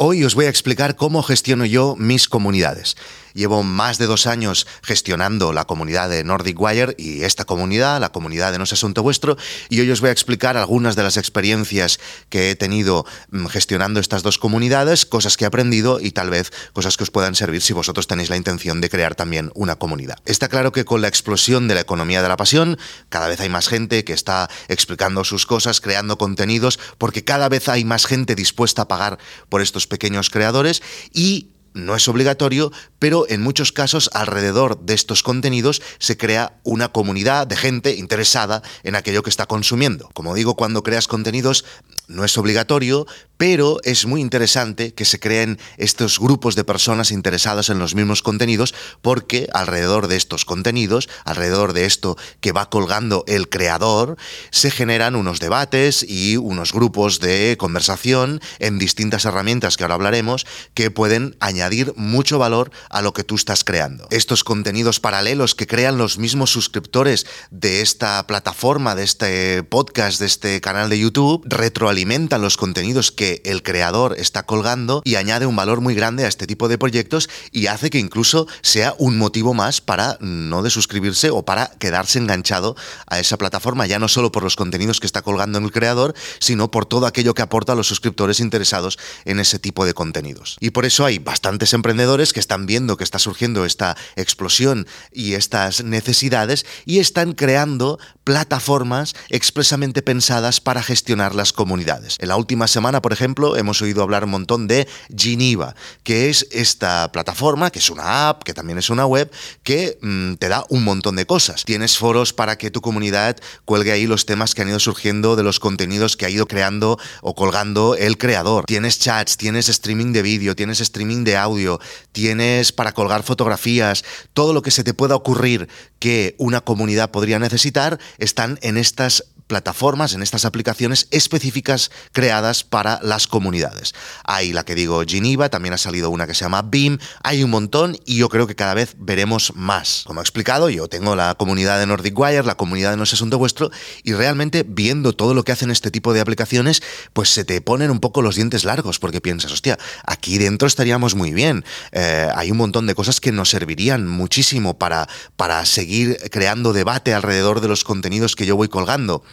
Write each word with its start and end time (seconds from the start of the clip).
Hoy 0.00 0.22
os 0.22 0.36
voy 0.36 0.44
a 0.44 0.48
explicar 0.48 0.94
cómo 0.94 1.24
gestiono 1.24 1.64
yo 1.64 1.96
mis 1.98 2.28
comunidades. 2.28 2.96
Llevo 3.38 3.62
más 3.62 3.98
de 3.98 4.06
dos 4.06 4.26
años 4.26 4.66
gestionando 4.82 5.52
la 5.52 5.64
comunidad 5.64 6.10
de 6.10 6.24
Nordic 6.24 6.60
Wire 6.60 6.96
y 6.98 7.22
esta 7.22 7.44
comunidad, 7.44 8.00
la 8.00 8.10
comunidad 8.10 8.50
de 8.50 8.58
No 8.58 8.64
es 8.64 8.72
Asunto 8.72 9.04
Vuestro, 9.04 9.36
y 9.68 9.78
hoy 9.78 9.88
os 9.92 10.00
voy 10.00 10.08
a 10.08 10.12
explicar 10.12 10.56
algunas 10.56 10.96
de 10.96 11.04
las 11.04 11.16
experiencias 11.16 12.00
que 12.30 12.50
he 12.50 12.56
tenido 12.56 13.06
mm, 13.30 13.46
gestionando 13.46 14.00
estas 14.00 14.24
dos 14.24 14.38
comunidades, 14.38 15.06
cosas 15.06 15.36
que 15.36 15.44
he 15.44 15.46
aprendido 15.46 16.00
y 16.00 16.10
tal 16.10 16.30
vez 16.30 16.50
cosas 16.72 16.96
que 16.96 17.04
os 17.04 17.12
puedan 17.12 17.36
servir 17.36 17.62
si 17.62 17.72
vosotros 17.72 18.08
tenéis 18.08 18.28
la 18.28 18.36
intención 18.36 18.80
de 18.80 18.90
crear 18.90 19.14
también 19.14 19.52
una 19.54 19.76
comunidad. 19.76 20.18
Está 20.24 20.48
claro 20.48 20.72
que 20.72 20.84
con 20.84 21.00
la 21.00 21.06
explosión 21.06 21.68
de 21.68 21.76
la 21.76 21.82
economía 21.82 22.22
de 22.22 22.28
la 22.28 22.36
pasión, 22.36 22.76
cada 23.08 23.28
vez 23.28 23.38
hay 23.38 23.50
más 23.50 23.68
gente 23.68 24.02
que 24.02 24.14
está 24.14 24.50
explicando 24.66 25.22
sus 25.22 25.46
cosas, 25.46 25.80
creando 25.80 26.18
contenidos, 26.18 26.80
porque 26.98 27.22
cada 27.22 27.48
vez 27.48 27.68
hay 27.68 27.84
más 27.84 28.04
gente 28.04 28.34
dispuesta 28.34 28.82
a 28.82 28.88
pagar 28.88 29.20
por 29.48 29.62
estos 29.62 29.86
pequeños 29.86 30.28
creadores 30.28 30.82
y 31.12 31.50
no 31.74 31.94
es 31.94 32.08
obligatorio, 32.08 32.72
pero 32.98 33.26
en 33.28 33.42
muchos 33.42 33.72
casos 33.72 34.10
alrededor 34.12 34.80
de 34.80 34.94
estos 34.94 35.22
contenidos 35.22 35.82
se 35.98 36.16
crea 36.16 36.58
una 36.64 36.88
comunidad 36.88 37.46
de 37.46 37.56
gente 37.56 37.94
interesada 37.94 38.62
en 38.82 38.96
aquello 38.96 39.22
que 39.22 39.30
está 39.30 39.46
consumiendo. 39.46 40.08
Como 40.14 40.34
digo, 40.34 40.56
cuando 40.56 40.82
creas 40.82 41.06
contenidos 41.06 41.64
no 42.08 42.24
es 42.24 42.38
obligatorio, 42.38 43.06
pero 43.36 43.80
es 43.84 44.06
muy 44.06 44.22
interesante 44.22 44.94
que 44.94 45.04
se 45.04 45.20
creen 45.20 45.58
estos 45.76 46.18
grupos 46.18 46.56
de 46.56 46.64
personas 46.64 47.10
interesadas 47.10 47.68
en 47.68 47.78
los 47.78 47.94
mismos 47.94 48.22
contenidos 48.22 48.74
porque 49.02 49.48
alrededor 49.52 50.08
de 50.08 50.16
estos 50.16 50.46
contenidos, 50.46 51.08
alrededor 51.24 51.74
de 51.74 51.84
esto 51.84 52.16
que 52.40 52.52
va 52.52 52.70
colgando 52.70 53.24
el 53.28 53.50
creador, 53.50 54.16
se 54.50 54.70
generan 54.70 55.16
unos 55.16 55.38
debates 55.38 56.02
y 56.02 56.38
unos 56.38 56.72
grupos 56.72 57.20
de 57.20 57.56
conversación 57.58 58.40
en 58.58 58.78
distintas 58.78 59.26
herramientas 59.26 59.76
que 59.76 59.84
ahora 59.84 59.96
hablaremos 59.96 60.46
que 60.72 60.90
pueden 60.90 61.36
añadir 61.40 61.57
mucho 61.96 62.38
valor 62.38 62.70
a 62.90 63.02
lo 63.02 63.12
que 63.12 63.24
tú 63.24 63.34
estás 63.34 63.64
creando. 63.64 64.06
Estos 64.10 64.44
contenidos 64.44 65.00
paralelos 65.00 65.54
que 65.54 65.66
crean 65.66 65.98
los 65.98 66.18
mismos 66.18 66.50
suscriptores 66.50 67.26
de 67.50 67.82
esta 67.82 68.26
plataforma, 68.26 68.94
de 68.94 69.04
este 69.04 69.62
podcast, 69.62 70.20
de 70.20 70.26
este 70.26 70.60
canal 70.60 70.88
de 70.88 70.98
YouTube, 70.98 71.44
retroalimentan 71.46 72.42
los 72.42 72.56
contenidos 72.56 73.12
que 73.12 73.42
el 73.44 73.62
creador 73.62 74.14
está 74.18 74.44
colgando 74.44 75.02
y 75.04 75.16
añade 75.16 75.46
un 75.46 75.56
valor 75.56 75.80
muy 75.80 75.94
grande 75.94 76.24
a 76.24 76.28
este 76.28 76.46
tipo 76.46 76.68
de 76.68 76.78
proyectos 76.78 77.28
y 77.52 77.66
hace 77.66 77.90
que 77.90 77.98
incluso 77.98 78.46
sea 78.62 78.94
un 78.98 79.18
motivo 79.18 79.54
más 79.54 79.80
para 79.80 80.16
no 80.20 80.62
de 80.62 80.70
suscribirse 80.70 81.30
o 81.30 81.44
para 81.44 81.70
quedarse 81.78 82.18
enganchado 82.18 82.76
a 83.06 83.18
esa 83.18 83.36
plataforma, 83.36 83.86
ya 83.86 83.98
no 83.98 84.08
solo 84.08 84.32
por 84.32 84.42
los 84.42 84.56
contenidos 84.56 85.00
que 85.00 85.06
está 85.06 85.22
colgando 85.22 85.58
en 85.58 85.64
el 85.64 85.72
creador, 85.72 86.14
sino 86.38 86.70
por 86.70 86.86
todo 86.86 87.06
aquello 87.06 87.34
que 87.34 87.42
aporta 87.42 87.72
a 87.72 87.76
los 87.76 87.88
suscriptores 87.88 88.40
interesados 88.40 88.98
en 89.24 89.40
ese 89.40 89.58
tipo 89.58 89.84
de 89.84 89.94
contenidos. 89.94 90.56
Y 90.60 90.70
por 90.70 90.84
eso 90.84 91.04
hay 91.04 91.18
bastantes 91.48 91.72
emprendedores 91.72 92.34
que 92.34 92.40
están 92.40 92.66
viendo 92.66 92.98
que 92.98 93.04
está 93.04 93.18
surgiendo 93.18 93.64
esta 93.64 93.96
explosión 94.16 94.86
y 95.12 95.32
estas 95.32 95.82
necesidades 95.82 96.66
y 96.84 96.98
están 96.98 97.32
creando 97.32 97.98
plataformas 98.22 99.14
expresamente 99.30 100.02
pensadas 100.02 100.60
para 100.60 100.82
gestionar 100.82 101.34
las 101.34 101.54
comunidades. 101.54 102.16
En 102.18 102.28
la 102.28 102.36
última 102.36 102.68
semana, 102.68 103.00
por 103.00 103.14
ejemplo, 103.14 103.56
hemos 103.56 103.80
oído 103.80 104.02
hablar 104.02 104.24
un 104.24 104.32
montón 104.32 104.68
de 104.68 104.86
Geneva, 105.16 105.74
que 106.02 106.28
es 106.28 106.46
esta 106.50 107.10
plataforma, 107.12 107.70
que 107.70 107.78
es 107.78 107.88
una 107.88 108.28
app, 108.28 108.42
que 108.42 108.52
también 108.52 108.76
es 108.76 108.90
una 108.90 109.06
web, 109.06 109.32
que 109.62 109.96
mm, 110.02 110.34
te 110.34 110.50
da 110.50 110.66
un 110.68 110.84
montón 110.84 111.16
de 111.16 111.24
cosas. 111.24 111.64
Tienes 111.64 111.96
foros 111.96 112.34
para 112.34 112.58
que 112.58 112.70
tu 112.70 112.82
comunidad 112.82 113.38
cuelgue 113.64 113.92
ahí 113.92 114.06
los 114.06 114.26
temas 114.26 114.54
que 114.54 114.60
han 114.60 114.68
ido 114.68 114.80
surgiendo 114.80 115.34
de 115.34 115.44
los 115.44 115.58
contenidos 115.58 116.18
que 116.18 116.26
ha 116.26 116.30
ido 116.30 116.46
creando 116.46 116.98
o 117.22 117.34
colgando 117.34 117.94
el 117.94 118.18
creador. 118.18 118.66
Tienes 118.66 118.98
chats, 118.98 119.38
tienes 119.38 119.70
streaming 119.70 120.12
de 120.12 120.20
vídeo, 120.20 120.54
tienes 120.54 120.82
streaming 120.82 121.24
de 121.24 121.37
audio, 121.38 121.80
tienes 122.12 122.72
para 122.72 122.92
colgar 122.92 123.22
fotografías, 123.22 124.04
todo 124.34 124.52
lo 124.52 124.62
que 124.62 124.70
se 124.70 124.84
te 124.84 124.94
pueda 124.94 125.14
ocurrir 125.14 125.68
que 125.98 126.34
una 126.38 126.60
comunidad 126.60 127.10
podría 127.10 127.38
necesitar 127.38 127.98
están 128.18 128.58
en 128.62 128.76
estas 128.76 129.24
plataformas, 129.48 130.14
en 130.14 130.22
estas 130.22 130.44
aplicaciones 130.44 131.08
específicas 131.10 131.90
creadas 132.12 132.62
para 132.62 133.00
las 133.02 133.26
comunidades. 133.26 133.94
Hay 134.24 134.52
la 134.52 134.64
que 134.64 134.76
digo 134.76 135.02
Geneva, 135.06 135.48
también 135.48 135.74
ha 135.74 135.78
salido 135.78 136.10
una 136.10 136.26
que 136.26 136.34
se 136.34 136.44
llama 136.44 136.62
Beam, 136.62 136.98
hay 137.24 137.42
un 137.42 137.50
montón 137.50 137.98
y 138.04 138.18
yo 138.18 138.28
creo 138.28 138.46
que 138.46 138.54
cada 138.54 138.74
vez 138.74 138.94
veremos 138.98 139.52
más. 139.56 140.04
Como 140.06 140.20
he 140.20 140.22
explicado, 140.22 140.70
yo 140.70 140.86
tengo 140.88 141.16
la 141.16 141.34
comunidad 141.34 141.80
de 141.80 141.86
Nordic 141.86 142.16
Wire, 142.16 142.44
la 142.44 142.56
comunidad 142.56 142.92
de 142.92 142.98
No 142.98 143.02
es 143.02 143.12
Asunto 143.12 143.38
Vuestro, 143.38 143.70
y 144.04 144.12
realmente 144.12 144.64
viendo 144.66 145.14
todo 145.14 145.34
lo 145.34 145.44
que 145.44 145.52
hacen 145.52 145.70
este 145.70 145.90
tipo 145.90 146.12
de 146.12 146.20
aplicaciones, 146.20 146.82
pues 147.12 147.30
se 147.30 147.44
te 147.44 147.60
ponen 147.60 147.90
un 147.90 148.00
poco 148.00 148.22
los 148.22 148.36
dientes 148.36 148.64
largos 148.64 148.98
porque 148.98 149.20
piensas, 149.20 149.50
hostia, 149.50 149.78
aquí 150.04 150.38
dentro 150.38 150.68
estaríamos 150.68 151.14
muy 151.14 151.32
bien. 151.32 151.64
Eh, 151.92 152.28
hay 152.34 152.50
un 152.50 152.58
montón 152.58 152.86
de 152.86 152.94
cosas 152.94 153.20
que 153.20 153.32
nos 153.32 153.48
servirían 153.48 154.06
muchísimo 154.06 154.78
para, 154.78 155.08
para 155.36 155.64
seguir 155.64 156.18
creando 156.30 156.72
debate 156.72 157.14
alrededor 157.14 157.60
de 157.60 157.68
los 157.68 157.84
contenidos 157.84 158.36
que 158.36 158.46
yo 158.46 158.56
voy 158.56 158.68
colgando. 158.68 159.24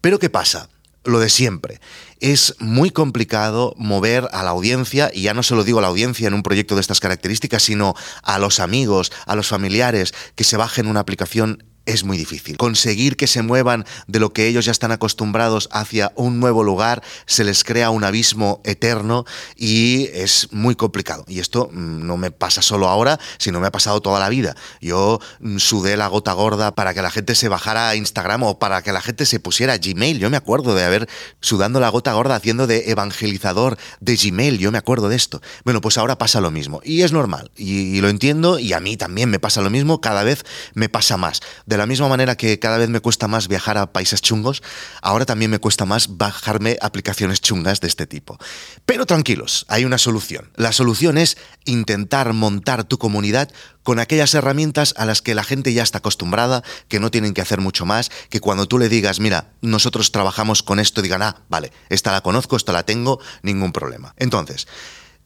Pero 0.00 0.18
¿qué 0.18 0.30
pasa? 0.30 0.68
Lo 1.04 1.18
de 1.18 1.28
siempre. 1.28 1.80
Es 2.20 2.54
muy 2.58 2.90
complicado 2.90 3.74
mover 3.76 4.28
a 4.32 4.42
la 4.42 4.50
audiencia, 4.50 5.10
y 5.12 5.22
ya 5.22 5.34
no 5.34 5.42
se 5.42 5.54
lo 5.54 5.64
digo 5.64 5.78
a 5.78 5.82
la 5.82 5.88
audiencia 5.88 6.28
en 6.28 6.34
un 6.34 6.42
proyecto 6.42 6.74
de 6.74 6.80
estas 6.80 7.00
características, 7.00 7.62
sino 7.62 7.94
a 8.22 8.38
los 8.38 8.60
amigos, 8.60 9.12
a 9.26 9.34
los 9.34 9.48
familiares, 9.48 10.14
que 10.34 10.44
se 10.44 10.56
bajen 10.56 10.86
una 10.86 11.00
aplicación 11.00 11.64
es 11.86 12.04
muy 12.04 12.16
difícil. 12.16 12.56
Conseguir 12.56 13.16
que 13.16 13.26
se 13.26 13.42
muevan 13.42 13.84
de 14.06 14.20
lo 14.20 14.32
que 14.32 14.46
ellos 14.46 14.64
ya 14.64 14.72
están 14.72 14.92
acostumbrados 14.92 15.68
hacia 15.72 16.12
un 16.16 16.40
nuevo 16.40 16.62
lugar, 16.62 17.02
se 17.26 17.44
les 17.44 17.64
crea 17.64 17.90
un 17.90 18.04
abismo 18.04 18.60
eterno 18.64 19.24
y 19.56 20.08
es 20.12 20.48
muy 20.52 20.74
complicado. 20.74 21.24
Y 21.28 21.40
esto 21.40 21.68
mm, 21.72 22.06
no 22.06 22.16
me 22.16 22.30
pasa 22.30 22.62
solo 22.62 22.88
ahora, 22.88 23.18
sino 23.38 23.60
me 23.60 23.66
ha 23.66 23.72
pasado 23.72 24.00
toda 24.00 24.20
la 24.20 24.28
vida. 24.28 24.54
Yo 24.80 25.20
mm, 25.40 25.58
sudé 25.58 25.96
la 25.96 26.08
gota 26.08 26.32
gorda 26.32 26.74
para 26.74 26.94
que 26.94 27.02
la 27.02 27.10
gente 27.10 27.34
se 27.34 27.48
bajara 27.48 27.88
a 27.88 27.96
Instagram 27.96 28.42
o 28.44 28.58
para 28.58 28.82
que 28.82 28.92
la 28.92 29.00
gente 29.00 29.26
se 29.26 29.40
pusiera 29.40 29.78
Gmail. 29.78 30.18
Yo 30.18 30.30
me 30.30 30.36
acuerdo 30.36 30.74
de 30.74 30.84
haber 30.84 31.08
sudando 31.40 31.80
la 31.80 31.88
gota 31.88 32.12
gorda 32.12 32.36
haciendo 32.36 32.66
de 32.66 32.90
evangelizador 32.90 33.76
de 34.00 34.16
Gmail. 34.16 34.58
Yo 34.58 34.72
me 34.72 34.78
acuerdo 34.78 35.08
de 35.08 35.16
esto. 35.16 35.40
Bueno, 35.64 35.80
pues 35.80 35.98
ahora 35.98 36.18
pasa 36.18 36.40
lo 36.40 36.50
mismo. 36.50 36.80
Y 36.84 37.02
es 37.02 37.12
normal. 37.12 37.50
Y, 37.56 38.00
lo 38.00 38.08
entiendo 38.08 38.58
y 38.58 38.72
a 38.72 38.80
mí 38.80 38.96
también 38.96 39.30
me 39.30 39.38
pasa 39.38 39.62
lo 39.62 39.70
mismo. 39.70 40.00
Cada 40.00 40.24
vez 40.24 40.44
me 40.74 40.88
pasa 40.88 41.16
más. 41.16 41.40
La 41.76 41.86
misma 41.86 42.08
manera 42.08 42.36
que 42.36 42.58
cada 42.58 42.78
vez 42.78 42.88
me 42.88 43.00
cuesta 43.00 43.28
más 43.28 43.48
viajar 43.48 43.78
a 43.78 43.92
países 43.92 44.20
chungos, 44.20 44.62
ahora 45.02 45.24
también 45.24 45.50
me 45.50 45.58
cuesta 45.58 45.84
más 45.84 46.16
bajarme 46.16 46.76
aplicaciones 46.80 47.40
chungas 47.40 47.80
de 47.80 47.88
este 47.88 48.06
tipo. 48.06 48.38
Pero 48.86 49.06
tranquilos, 49.06 49.66
hay 49.68 49.84
una 49.84 49.98
solución. 49.98 50.50
La 50.56 50.72
solución 50.72 51.18
es 51.18 51.36
intentar 51.64 52.32
montar 52.32 52.84
tu 52.84 52.98
comunidad 52.98 53.50
con 53.82 53.98
aquellas 53.98 54.34
herramientas 54.34 54.94
a 54.96 55.04
las 55.04 55.22
que 55.22 55.34
la 55.34 55.44
gente 55.44 55.72
ya 55.72 55.82
está 55.82 55.98
acostumbrada, 55.98 56.62
que 56.88 57.00
no 57.00 57.10
tienen 57.10 57.34
que 57.34 57.42
hacer 57.42 57.60
mucho 57.60 57.84
más, 57.84 58.10
que 58.30 58.40
cuando 58.40 58.66
tú 58.66 58.78
le 58.78 58.88
digas, 58.88 59.20
mira, 59.20 59.52
nosotros 59.60 60.10
trabajamos 60.10 60.62
con 60.62 60.80
esto, 60.80 61.02
digan, 61.02 61.22
ah, 61.22 61.42
vale, 61.48 61.70
esta 61.90 62.10
la 62.10 62.22
conozco, 62.22 62.56
esta 62.56 62.72
la 62.72 62.84
tengo, 62.84 63.20
ningún 63.42 63.72
problema. 63.72 64.14
Entonces, 64.16 64.66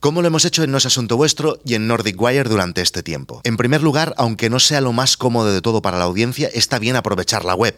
¿Cómo 0.01 0.23
lo 0.23 0.29
hemos 0.29 0.45
hecho 0.45 0.63
en 0.63 0.71
No 0.71 0.79
es 0.79 0.87
Asunto 0.87 1.17
Vuestro 1.17 1.59
y 1.65 1.75
en 1.75 1.89
Nordic 1.89 2.21
Wire 2.21 2.49
durante 2.49 2.83
este 2.83 3.03
tiempo? 3.03 3.41
En 3.43 3.57
primer 3.57 3.83
lugar, 3.83 4.15
aunque 4.17 4.49
no 4.49 4.61
sea 4.61 4.81
lo 4.81 4.93
más 4.93 5.17
cómodo 5.17 5.53
de 5.53 5.61
todo 5.61 5.83
para 5.83 5.99
la 5.99 6.05
audiencia, 6.05 6.49
está 6.55 6.79
bien 6.79 6.95
aprovechar 6.95 7.45
la 7.45 7.57
web 7.57 7.75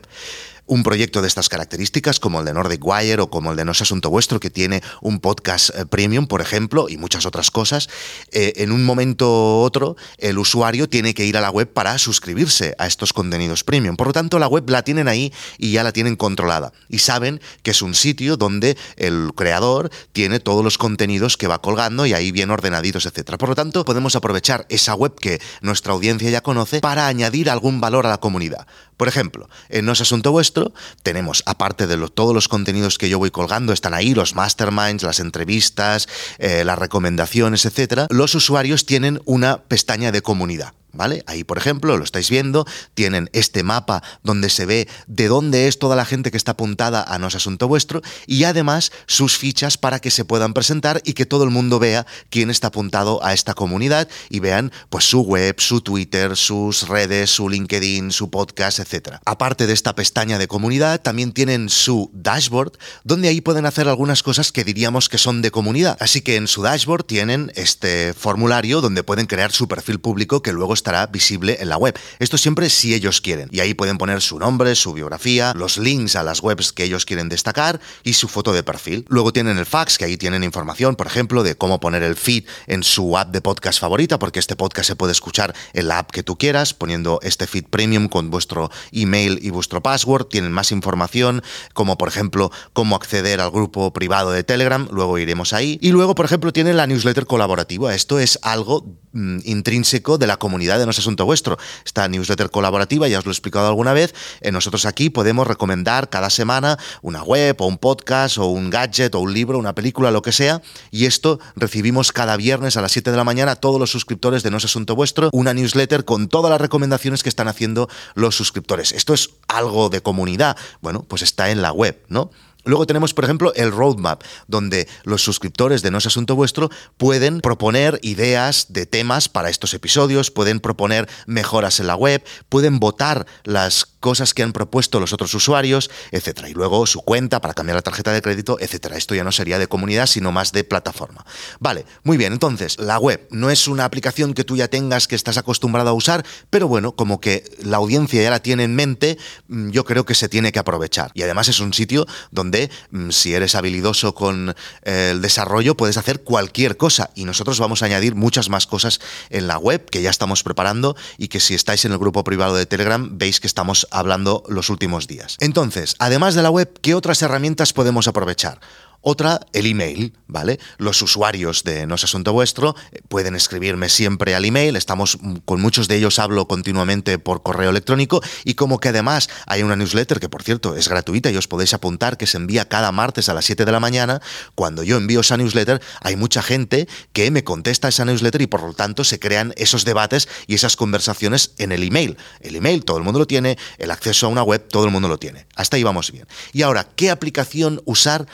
un 0.70 0.84
proyecto 0.84 1.20
de 1.20 1.26
estas 1.26 1.48
características, 1.48 2.20
como 2.20 2.38
el 2.38 2.47
de 2.47 2.54
Nordic 2.54 2.81
Wire 2.86 3.20
o 3.22 3.28
como 3.28 3.50
el 3.50 3.56
de 3.56 3.64
No 3.64 3.72
es 3.72 3.82
Asunto 3.82 4.08
Vuestro, 4.08 4.38
que 4.38 4.50
tiene 4.50 4.82
un 5.03 5.19
podcast 5.19 5.70
eh, 5.70 5.84
premium, 5.84 6.28
por 6.28 6.41
ejemplo, 6.41 6.88
y 6.88 6.97
muchas 6.97 7.26
otras 7.26 7.50
cosas, 7.50 7.88
eh, 8.31 8.53
en 8.56 8.70
un 8.70 8.84
momento 8.84 9.26
u 9.26 9.62
otro 9.62 9.97
el 10.19 10.38
usuario 10.38 10.88
tiene 10.88 11.12
que 11.12 11.26
ir 11.26 11.36
a 11.36 11.41
la 11.41 11.50
web 11.50 11.72
para 11.72 11.98
suscribirse 11.98 12.76
a 12.78 12.86
estos 12.86 13.12
contenidos 13.12 13.64
premium. 13.64 13.97
Por 13.97 14.06
lo 14.06 14.12
tanto, 14.12 14.38
la 14.38 14.47
web 14.47 14.70
la 14.70 14.82
tienen 14.82 15.09
ahí 15.09 15.32
y 15.59 15.72
ya 15.72 15.82
la 15.82 15.92
tienen 15.92 16.14
controlada. 16.14 16.72
Y 16.88 17.00
saben 17.00 17.41
que 17.64 17.72
es 17.72 17.82
un 17.82 17.94
sitio 17.97 18.36
donde 18.36 18.76
el 18.97 19.32
creador 19.34 19.91
tiene 20.12 20.38
todos 20.38 20.62
los 20.62 20.78
contenidos 20.78 21.36
que 21.36 21.48
va 21.48 21.60
colgando 21.60 22.06
y 22.06 22.14
ahí 22.14 22.30
bien 22.30 22.50
ordenaditos, 22.53 23.06
etc. 23.06 23.36
Por 23.39 23.48
lo 23.48 23.54
tanto, 23.56 23.84
podemos 23.84 24.15
aprovechar 24.15 24.66
esa 24.68 24.95
web 24.95 25.16
que 25.16 25.41
nuestra 25.62 25.95
audiencia 25.95 26.30
ya 26.30 26.42
conoce 26.42 26.80
para 26.80 27.09
añadir 27.09 27.50
algún 27.50 27.80
valor 27.80 28.06
a 28.06 28.10
la 28.10 28.18
comunidad. 28.18 28.68
Por 29.00 29.09
ejemplo, 29.09 29.48
en 29.71 29.86
No 29.86 29.92
es 29.92 30.00
Asunto 30.03 30.30
Vuestro, 30.30 30.59
tenemos, 31.03 31.42
aparte 31.47 31.86
de 31.86 31.97
todos 32.09 32.34
los 32.34 32.48
contenidos 32.48 32.98
que 32.98 33.09
yo 33.09 33.18
voy 33.18 33.30
colgando, 33.30 33.72
están 33.72 33.95
ahí 33.95 34.15
los 34.15 34.34
masterminds, 34.34 35.03
las 35.03 35.21
entrevistas, 35.21 36.09
eh, 36.39 36.65
las 36.65 36.78
recomendaciones, 36.78 37.65
etcétera. 37.66 38.07
Los 38.10 38.34
usuarios 38.34 38.86
tienen 38.86 39.21
una 39.24 39.62
pestaña 39.65 40.12
de 40.12 40.22
comunidad. 40.22 40.72
¿Vale? 40.92 41.22
Ahí, 41.27 41.45
por 41.45 41.59
ejemplo, 41.59 41.97
lo 41.97 42.04
estáis 42.04 42.31
viendo, 42.31 42.66
tienen 42.95 43.31
este 43.33 43.63
mapa 43.63 44.03
donde 44.22 44.51
se 44.51 44.66
ve 44.66 44.89
de 45.07 45.28
dónde 45.28 45.69
es 45.69 45.78
toda 45.78 45.97
la 45.97 46.04
gente 46.04 46.31
que 46.31 46.37
está 46.37 46.53
apuntada 46.53 47.03
a 47.03 47.19
No 47.19 47.28
es 47.28 47.34
Asunto 47.34 47.69
Vuestro 47.69 48.03
y 48.27 48.45
además 48.45 48.92
sus 49.07 49.37
fichas 49.37 49.78
para 49.78 50.01
que 50.01 50.10
se 50.10 50.25
puedan 50.25 50.54
presentar 50.54 51.01
y 51.04 51.15
que 51.15 51.27
todo 51.27 51.45
el 51.45 51.51
mundo 51.51 51.78
vea 51.78 52.07
quién 52.31 52.51
está 52.51 52.69
apuntado 52.69 53.25
a 53.25 53.33
esta 53.33 53.54
comunidad 53.54 54.09
y 54.28 54.41
vean 54.41 54.72
pues 54.89 55.04
su 55.04 55.22
web, 55.22 55.57
su 55.59 55.81
Twitter, 55.81 56.37
sus 56.37 56.89
redes, 56.89 57.31
su 57.31 57.48
LinkedIn, 57.48 58.10
su 58.13 58.31
podcast, 58.31 58.78
etc. 58.78 59.16
Aparte 59.25 59.66
de 59.66 59.72
esta 59.72 59.95
pestaña 59.95 60.39
de 60.39 60.48
comunidad, 60.48 61.01
también 61.01 61.33
tienen 61.33 61.69
su 61.69 62.10
dashboard 62.13 62.72
donde 63.04 63.28
ahí 63.28 63.41
pueden 63.41 63.66
hacer 63.66 63.89
algunas 63.89 64.22
cosas 64.22 64.53
que 64.53 64.65
diríamos 64.65 65.09
que 65.09 65.19
son 65.19 65.43
de 65.43 65.51
comunidad. 65.51 65.97
Así 66.01 66.21
que 66.21 66.36
en 66.36 66.47
su 66.47 66.63
dashboard 66.63 67.04
tienen 67.04 67.53
este 67.54 68.15
formulario 68.15 68.81
donde 68.81 69.03
pueden 69.03 69.27
crear 69.27 69.53
su 69.53 69.69
perfil 69.69 70.01
público 70.01 70.43
que 70.43 70.53
luego 70.53 70.75
estará 70.80 71.06
visible 71.06 71.59
en 71.60 71.68
la 71.68 71.77
web. 71.77 71.98
Esto 72.18 72.38
siempre 72.38 72.68
si 72.71 72.94
ellos 72.94 73.21
quieren. 73.21 73.48
Y 73.53 73.60
ahí 73.60 73.74
pueden 73.74 73.98
poner 73.98 74.21
su 74.21 74.38
nombre, 74.38 74.74
su 74.74 74.92
biografía, 74.92 75.53
los 75.54 75.78
links 75.78 76.16
a 76.16 76.22
las 76.22 76.42
webs 76.42 76.72
que 76.72 76.84
ellos 76.84 77.04
quieren 77.04 77.28
destacar 77.28 77.80
y 78.03 78.15
su 78.15 78.28
foto 78.28 78.53
de 78.53 78.62
perfil. 78.62 79.04
Luego 79.09 79.32
tienen 79.32 79.59
el 79.59 79.66
fax, 79.66 79.98
que 79.98 80.06
ahí 80.06 80.16
tienen 80.16 80.42
información, 80.42 80.97
por 80.97 81.06
ejemplo, 81.06 81.42
de 81.42 81.56
cómo 81.56 81.80
poner 81.80 82.03
el 82.03 82.16
feed 82.16 82.44
en 82.66 82.82
su 82.82 83.16
app 83.16 83.30
de 83.30 83.41
podcast 83.41 83.78
favorita, 83.78 84.18
porque 84.18 84.38
este 84.38 84.56
podcast 84.56 84.88
se 84.88 84.97
puede 84.97 85.12
escuchar 85.12 85.54
en 85.72 85.88
la 85.88 85.98
app 85.98 86.10
que 86.10 86.22
tú 86.22 86.36
quieras, 86.36 86.74
poniendo 86.74 87.21
este 87.22 87.47
feed 87.47 87.66
premium 87.71 88.09
con 88.09 88.30
vuestro 88.30 88.71
email 88.92 89.38
y 89.42 89.50
vuestro 89.50 89.83
password. 89.83 90.26
Tienen 90.26 90.53
más 90.53 90.72
información, 90.72 91.42
como 91.74 91.98
por 91.98 92.09
ejemplo 92.09 92.50
cómo 92.72 92.97
acceder 92.97 93.41
al 93.41 93.50
grupo 93.50 93.92
privado 93.92 94.33
de 94.33 94.44
Telegram, 94.44 94.88
luego 94.91 95.18
iremos 95.18 95.53
ahí. 95.53 95.78
Y 95.83 95.91
luego, 95.91 96.15
por 96.15 96.24
ejemplo, 96.24 96.53
tienen 96.53 96.76
la 96.76 96.86
newsletter 96.86 97.26
colaborativa. 97.26 97.94
Esto 97.94 98.18
es 98.18 98.38
algo 98.42 98.84
intrínseco 99.12 100.18
de 100.18 100.27
la 100.27 100.36
comunidad 100.36 100.78
de 100.78 100.84
No 100.84 100.91
es 100.91 100.98
Asunto 100.98 101.24
Vuestro. 101.24 101.59
Esta 101.84 102.09
newsletter 102.09 102.51
colaborativa, 102.51 103.09
ya 103.09 103.18
os 103.18 103.24
lo 103.24 103.30
he 103.30 103.33
explicado 103.33 103.68
alguna 103.68 103.92
vez, 103.92 104.15
eh, 104.41 104.53
nosotros 104.53 104.86
aquí 104.86 105.10
podemos 105.10 105.47
recomendar 105.47 106.10
cada 106.10 106.30
semana 106.30 106.78
una 107.03 107.22
web 107.22 107.57
o 107.60 107.66
un 107.66 107.78
podcast 107.78 108.39
o 108.39 108.47
un 108.47 108.71
gadget 108.71 109.15
o 109.15 109.21
un 109.21 109.33
libro, 109.33 109.59
una 109.59 109.74
película, 109.74 110.10
lo 110.10 110.22
que 110.22 110.33
sea, 110.33 110.62
y 110.91 111.07
esto 111.07 111.41
recibimos 111.57 112.12
cada 112.12 112.36
viernes 112.36 112.77
a 112.77 112.83
las 112.83 112.92
7 112.92 113.10
de 113.10 113.16
la 113.16 113.24
mañana 113.24 113.57
todos 113.57 113.80
los 113.80 113.91
suscriptores 113.91 114.42
de 114.42 114.51
No 114.51 114.59
es 114.59 114.65
Asunto 114.65 114.95
Vuestro, 114.95 115.30
una 115.33 115.54
newsletter 115.54 116.04
con 116.04 116.28
todas 116.28 116.51
las 116.51 116.60
recomendaciones 116.60 117.22
que 117.22 117.28
están 117.28 117.48
haciendo 117.48 117.89
los 118.15 118.36
suscriptores. 118.36 118.92
Esto 118.92 119.15
es 119.15 119.30
algo 119.48 119.89
de 119.89 120.03
comunidad. 120.03 120.57
Bueno, 120.80 121.04
pues 121.09 121.22
está 121.22 121.51
en 121.51 121.62
la 121.62 121.72
web, 121.72 122.01
¿no? 122.09 122.30
Luego 122.65 122.86
tenemos, 122.86 123.15
por 123.15 123.24
ejemplo, 123.24 123.53
el 123.54 123.72
roadmap, 123.72 124.22
donde 124.47 124.89
los 125.04 125.22
suscriptores 125.22 125.83
de 125.83 125.91
No 125.91 125.98
es 125.98 126.07
Asunto 126.07 126.36
Vuestro 126.36 126.71
pueden 126.97 127.41
proponer 127.41 127.98
ideas 128.03 128.66
de 128.71 128.86
temas 128.86 129.28
para 129.28 129.51
estos 129.51 129.74
episodios, 129.74 130.30
pueden 130.30 130.60
proponer 130.60 131.09
mejoras 131.27 131.80
en 131.80 131.86
la 131.86 131.97
web, 131.97 132.22
pueden 132.48 132.78
votar 132.78 133.27
las 133.45 133.90
cosas 134.00 134.34
que 134.34 134.42
han 134.42 134.52
propuesto 134.52 134.98
los 134.98 135.12
otros 135.12 135.32
usuarios, 135.34 135.91
etcétera. 136.10 136.48
Y 136.48 136.54
luego 136.54 136.86
su 136.86 137.02
cuenta 137.02 137.41
para 137.41 137.54
cambiar 137.54 137.76
la 137.76 137.82
tarjeta 137.82 138.12
de 138.12 138.22
crédito, 138.22 138.58
etcétera. 138.60 138.97
Esto 138.97 139.14
ya 139.14 139.24
no 139.24 139.32
sería 139.32 139.58
de 139.58 139.68
comunidad, 139.68 140.06
sino 140.06 140.32
más 140.32 140.52
de 140.52 140.64
plataforma. 140.64 141.24
Vale, 141.58 141.84
muy 142.02 142.16
bien. 142.16 142.32
Entonces, 142.32 142.78
la 142.78 142.98
web 142.98 143.26
no 143.30 143.50
es 143.50 143.68
una 143.68 143.84
aplicación 143.84 144.34
que 144.34 144.44
tú 144.44 144.56
ya 144.56 144.68
tengas, 144.68 145.06
que 145.06 145.16
estás 145.16 145.36
acostumbrado 145.36 145.91
a 145.91 145.92
usar, 145.92 146.24
pero 146.48 146.66
bueno, 146.66 146.92
como 146.92 147.20
que 147.20 147.44
la 147.62 147.76
audiencia 147.76 148.22
ya 148.22 148.30
la 148.30 148.41
tiene 148.41 148.64
en 148.64 148.74
mente, 148.74 149.18
mm, 149.48 149.70
yo 149.70 149.84
creo 149.84 150.04
que 150.04 150.14
se 150.14 150.28
tiene 150.28 150.52
que 150.52 150.58
aprovechar. 150.58 151.10
Y 151.14 151.22
además 151.22 151.48
es 151.48 151.60
un 151.60 151.74
sitio 151.74 152.06
donde, 152.30 152.70
mm, 152.91 153.10
si 153.10 153.34
eres 153.34 153.54
habilidoso 153.54 154.14
con 154.14 154.54
eh, 154.84 155.10
el 155.12 155.20
desarrollo, 155.20 155.76
puedes 155.76 155.97
hacer 155.97 156.22
cualquier 156.22 156.76
cosa. 156.76 157.10
Y 157.14 157.24
nosotros 157.24 157.58
vamos 157.58 157.82
a 157.82 157.86
añadir 157.86 158.14
muchas 158.14 158.48
más 158.48 158.66
cosas 158.66 159.00
en 159.28 159.47
la 159.47 159.58
web 159.58 159.84
que 159.91 160.02
ya 160.02 160.10
estamos 160.10 160.42
preparando 160.42 160.97
y 161.18 161.28
que 161.28 161.41
si 161.41 161.54
estáis 161.54 161.84
en 161.84 161.92
el 161.92 161.98
grupo 161.98 162.24
privado 162.24 162.54
de 162.54 162.66
Telegram, 162.66 163.18
veis 163.18 163.41
que 163.41 163.47
estamos 163.47 163.86
hablando 163.91 164.42
los 164.48 164.71
últimos 164.71 165.07
días. 165.07 165.37
Entonces, 165.41 165.97
además 165.98 166.34
de 166.34 166.42
la 166.42 166.51
web, 166.51 166.72
¿qué 166.81 166.95
otras 166.95 167.22
herramientas 167.22 167.72
podemos 167.72 168.09
aprovechar? 168.09 168.60
Otra, 169.02 169.41
el 169.54 169.64
email, 169.64 170.12
¿vale? 170.26 170.60
Los 170.76 171.00
usuarios 171.00 171.64
de 171.64 171.86
No 171.86 171.94
es 171.94 172.04
Asunto 172.04 172.34
Vuestro 172.34 172.76
eh, 172.92 173.00
pueden 173.08 173.34
escribirme 173.34 173.88
siempre 173.88 174.34
al 174.34 174.44
email, 174.44 174.76
estamos 174.76 175.16
mm, 175.20 175.36
con 175.47 175.62
muchos 175.62 175.88
de 175.88 175.97
ellos 175.97 176.18
hablo 176.18 176.47
continuamente 176.47 177.18
por 177.18 177.42
correo 177.42 177.70
electrónico 177.70 178.22
y 178.44 178.54
como 178.54 178.78
que 178.78 178.91
además 178.91 179.30
hay 179.47 179.62
una 179.62 179.74
newsletter 179.74 180.20
que 180.20 180.28
por 180.28 180.42
cierto 180.42 180.76
es 180.76 180.88
gratuita 180.88 181.30
y 181.30 181.36
os 181.38 181.48
podéis 181.48 181.72
apuntar 181.72 182.18
que 182.18 182.26
se 182.26 182.36
envía 182.36 182.68
cada 182.68 182.92
martes 182.92 183.30
a 183.30 183.34
las 183.34 183.47
7 183.47 183.64
de 183.64 183.72
la 183.72 183.80
mañana, 183.80 184.20
cuando 184.54 184.82
yo 184.82 184.98
envío 184.98 185.20
esa 185.20 185.38
newsletter 185.38 185.80
hay 186.02 186.16
mucha 186.16 186.42
gente 186.42 186.86
que 187.14 187.30
me 187.30 187.42
contesta 187.42 187.88
esa 187.88 188.04
newsletter 188.04 188.42
y 188.42 188.48
por 188.48 188.62
lo 188.62 188.74
tanto 188.74 189.04
se 189.04 189.18
crean 189.18 189.54
esos 189.56 189.86
debates 189.86 190.28
y 190.47 190.54
esas 190.54 190.76
conversaciones 190.76 191.54
en 191.56 191.72
el 191.72 191.82
email. 191.82 192.18
El 192.41 192.54
email 192.54 192.84
todo 192.84 192.98
el 192.98 193.04
mundo 193.04 193.18
lo 193.18 193.26
tiene, 193.26 193.56
el 193.78 193.91
acceso 193.91 194.26
a 194.26 194.28
una 194.28 194.42
web 194.42 194.68
todo 194.68 194.84
el 194.84 194.91
mundo 194.91 195.08
lo 195.08 195.18
tiene. 195.18 195.47
Hasta 195.56 195.76
ahí 195.76 195.82
vamos 195.82 196.12
bien. 196.12 196.26
Y 196.52 196.62
ahora, 196.62 196.86
¿qué 196.97 197.10
aplicación 197.10 197.80
usar 197.86 198.26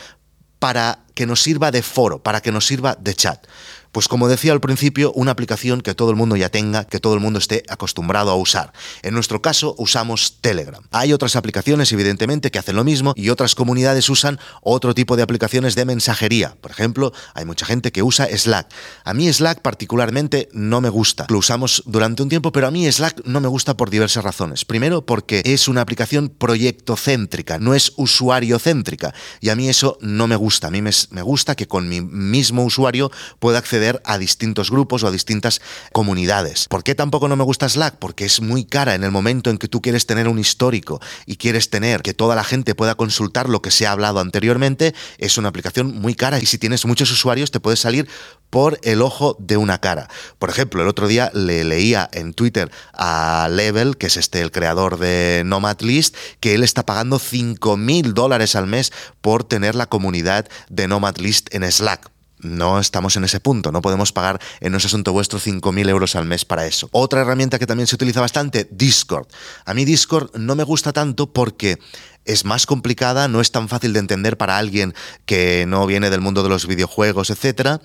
para 0.58 0.98
que 1.14 1.26
nos 1.26 1.42
sirva 1.42 1.70
de 1.70 1.82
foro, 1.82 2.22
para 2.22 2.40
que 2.40 2.52
nos 2.52 2.66
sirva 2.66 2.96
de 3.00 3.14
chat. 3.14 3.40
Pues 3.96 4.08
como 4.08 4.28
decía 4.28 4.52
al 4.52 4.60
principio, 4.60 5.10
una 5.14 5.30
aplicación 5.30 5.80
que 5.80 5.94
todo 5.94 6.10
el 6.10 6.16
mundo 6.16 6.36
ya 6.36 6.50
tenga, 6.50 6.84
que 6.84 7.00
todo 7.00 7.14
el 7.14 7.20
mundo 7.20 7.38
esté 7.38 7.62
acostumbrado 7.66 8.30
a 8.30 8.34
usar. 8.34 8.74
En 9.00 9.14
nuestro 9.14 9.40
caso 9.40 9.74
usamos 9.78 10.36
Telegram. 10.42 10.82
Hay 10.90 11.14
otras 11.14 11.34
aplicaciones 11.34 11.90
evidentemente 11.92 12.50
que 12.50 12.58
hacen 12.58 12.76
lo 12.76 12.84
mismo 12.84 13.14
y 13.16 13.30
otras 13.30 13.54
comunidades 13.54 14.10
usan 14.10 14.38
otro 14.60 14.94
tipo 14.94 15.16
de 15.16 15.22
aplicaciones 15.22 15.76
de 15.76 15.86
mensajería. 15.86 16.58
Por 16.60 16.72
ejemplo, 16.72 17.14
hay 17.32 17.46
mucha 17.46 17.64
gente 17.64 17.90
que 17.90 18.02
usa 18.02 18.28
Slack. 18.28 18.68
A 19.02 19.14
mí 19.14 19.32
Slack 19.32 19.62
particularmente 19.62 20.50
no 20.52 20.82
me 20.82 20.90
gusta. 20.90 21.24
Lo 21.30 21.38
usamos 21.38 21.82
durante 21.86 22.22
un 22.22 22.28
tiempo, 22.28 22.52
pero 22.52 22.66
a 22.66 22.70
mí 22.70 22.92
Slack 22.92 23.24
no 23.24 23.40
me 23.40 23.48
gusta 23.48 23.78
por 23.78 23.88
diversas 23.88 24.24
razones. 24.24 24.66
Primero, 24.66 25.06
porque 25.06 25.40
es 25.46 25.68
una 25.68 25.80
aplicación 25.80 26.28
proyectocéntrica, 26.28 27.58
no 27.58 27.72
es 27.72 27.94
usuario-céntrica. 27.96 29.14
Y 29.40 29.48
a 29.48 29.56
mí 29.56 29.70
eso 29.70 29.96
no 30.02 30.26
me 30.26 30.36
gusta. 30.36 30.66
A 30.66 30.70
mí 30.70 30.82
me 30.82 31.22
gusta 31.22 31.54
que 31.54 31.66
con 31.66 31.88
mi 31.88 32.02
mismo 32.02 32.62
usuario 32.62 33.10
pueda 33.38 33.56
acceder 33.56 33.85
a 34.04 34.18
distintos 34.18 34.70
grupos 34.70 35.02
o 35.02 35.08
a 35.08 35.10
distintas 35.10 35.60
comunidades. 35.92 36.66
¿Por 36.68 36.82
qué 36.82 36.94
tampoco 36.94 37.28
no 37.28 37.36
me 37.36 37.44
gusta 37.44 37.68
Slack? 37.68 37.96
Porque 37.96 38.24
es 38.24 38.40
muy 38.40 38.64
cara 38.64 38.94
en 38.94 39.04
el 39.04 39.10
momento 39.10 39.50
en 39.50 39.58
que 39.58 39.68
tú 39.68 39.80
quieres 39.80 40.06
tener 40.06 40.28
un 40.28 40.38
histórico 40.38 41.00
y 41.26 41.36
quieres 41.36 41.70
tener 41.70 42.02
que 42.02 42.14
toda 42.14 42.34
la 42.34 42.44
gente 42.44 42.74
pueda 42.74 42.94
consultar 42.94 43.48
lo 43.48 43.62
que 43.62 43.70
se 43.70 43.86
ha 43.86 43.92
hablado 43.92 44.20
anteriormente, 44.20 44.94
es 45.18 45.38
una 45.38 45.48
aplicación 45.48 46.00
muy 46.00 46.14
cara 46.14 46.38
y 46.38 46.46
si 46.46 46.58
tienes 46.58 46.84
muchos 46.86 47.10
usuarios 47.10 47.50
te 47.50 47.60
puede 47.60 47.76
salir 47.76 48.08
por 48.50 48.78
el 48.82 49.02
ojo 49.02 49.36
de 49.38 49.56
una 49.56 49.78
cara. 49.80 50.08
Por 50.38 50.50
ejemplo, 50.50 50.82
el 50.82 50.88
otro 50.88 51.08
día 51.08 51.30
le 51.34 51.64
leía 51.64 52.08
en 52.12 52.32
Twitter 52.32 52.70
a 52.92 53.48
Level, 53.50 53.96
que 53.96 54.06
es 54.06 54.16
este 54.16 54.40
el 54.40 54.50
creador 54.50 54.98
de 54.98 55.42
Nomad 55.44 55.80
List, 55.80 56.16
que 56.40 56.54
él 56.54 56.62
está 56.62 56.84
pagando 56.84 57.18
5.000 57.18 58.12
dólares 58.12 58.56
al 58.56 58.66
mes 58.66 58.92
por 59.20 59.44
tener 59.44 59.74
la 59.74 59.86
comunidad 59.86 60.48
de 60.68 60.88
Nomad 60.88 61.16
List 61.18 61.54
en 61.54 61.70
Slack 61.70 62.15
no 62.46 62.78
estamos 62.78 63.16
en 63.16 63.24
ese 63.24 63.40
punto, 63.40 63.72
no 63.72 63.82
podemos 63.82 64.12
pagar 64.12 64.40
en 64.60 64.74
ese 64.74 64.86
asunto 64.86 65.12
vuestro 65.12 65.38
5.000 65.38 65.88
euros 65.88 66.16
al 66.16 66.24
mes 66.24 66.44
para 66.44 66.66
eso. 66.66 66.88
Otra 66.92 67.20
herramienta 67.20 67.58
que 67.58 67.66
también 67.66 67.86
se 67.86 67.94
utiliza 67.94 68.20
bastante, 68.20 68.68
Discord. 68.70 69.26
A 69.64 69.74
mí 69.74 69.84
Discord 69.84 70.36
no 70.36 70.54
me 70.54 70.64
gusta 70.64 70.92
tanto 70.92 71.32
porque 71.32 71.78
es 72.26 72.44
más 72.44 72.66
complicada, 72.66 73.28
no 73.28 73.40
es 73.40 73.50
tan 73.50 73.68
fácil 73.68 73.92
de 73.92 74.00
entender 74.00 74.36
para 74.36 74.58
alguien 74.58 74.94
que 75.24 75.64
no 75.66 75.86
viene 75.86 76.10
del 76.10 76.20
mundo 76.20 76.42
de 76.42 76.48
los 76.48 76.66
videojuegos, 76.66 77.30
etcétera 77.30 77.80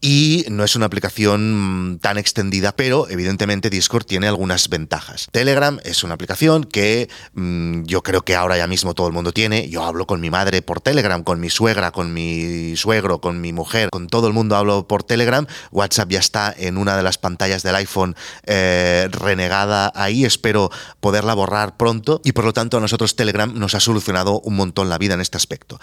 y 0.00 0.44
no 0.48 0.64
es 0.64 0.76
una 0.76 0.86
aplicación 0.86 1.92
mm, 1.92 1.98
tan 1.98 2.18
extendida, 2.18 2.74
pero 2.74 3.08
evidentemente 3.08 3.70
Discord 3.70 4.04
tiene 4.04 4.28
algunas 4.28 4.68
ventajas. 4.68 5.28
Telegram 5.32 5.78
es 5.84 6.04
una 6.04 6.14
aplicación 6.14 6.64
que 6.64 7.08
mm, 7.34 7.82
yo 7.82 8.02
creo 8.02 8.22
que 8.22 8.36
ahora 8.36 8.56
ya 8.56 8.66
mismo 8.66 8.94
todo 8.94 9.08
el 9.08 9.12
mundo 9.12 9.32
tiene. 9.32 9.68
Yo 9.68 9.84
hablo 9.84 10.06
con 10.06 10.20
mi 10.20 10.30
madre 10.30 10.62
por 10.62 10.80
Telegram, 10.80 11.22
con 11.24 11.40
mi 11.40 11.50
suegra, 11.50 11.90
con 11.90 12.12
mi 12.12 12.76
suegro, 12.76 13.20
con 13.20 13.40
mi 13.40 13.52
mujer, 13.52 13.90
con 13.90 14.06
todo 14.06 14.28
el 14.28 14.32
mundo 14.32 14.56
hablo 14.56 14.86
por 14.86 15.02
Telegram. 15.02 15.46
WhatsApp 15.72 16.10
ya 16.10 16.20
está 16.20 16.54
en 16.56 16.78
una 16.78 16.96
de 16.96 17.02
las 17.02 17.18
pantallas 17.18 17.62
del 17.62 17.74
iPhone 17.74 18.14
eh, 18.44 19.08
renegada 19.10 19.90
ahí. 19.96 20.24
Espero 20.24 20.70
poderla 21.00 21.34
borrar 21.34 21.76
pronto 21.76 22.20
y 22.24 22.32
por 22.32 22.44
lo 22.44 22.52
tanto 22.52 22.76
a 22.76 22.80
nosotros 22.80 23.16
Telegram 23.16 23.52
nos 23.52 23.74
ha 23.78 23.80
solucionado 23.80 24.40
un 24.40 24.56
montón 24.56 24.88
la 24.88 24.98
vida 24.98 25.14
en 25.14 25.20
este 25.20 25.36
aspecto. 25.36 25.80